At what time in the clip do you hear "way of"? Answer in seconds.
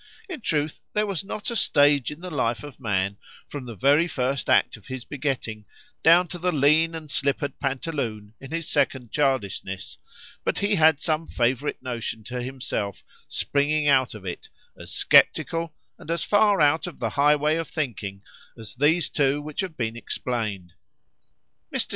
17.35-17.67